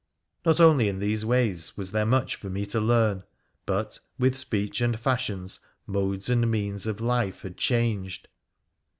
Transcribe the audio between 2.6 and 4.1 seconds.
to learn, but,